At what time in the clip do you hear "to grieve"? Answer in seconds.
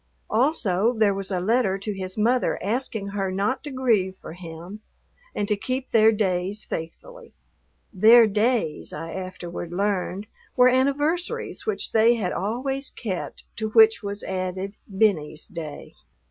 3.63-4.15